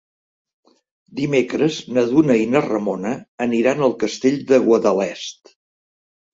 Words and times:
Dimecres 1.19 1.77
na 1.99 2.05
Duna 2.15 2.39
i 2.45 2.49
na 2.55 2.63
Ramona 2.69 3.13
aniran 3.49 3.87
al 3.91 3.97
Castell 4.07 4.43
de 4.51 4.63
Guadalest. 4.67 5.57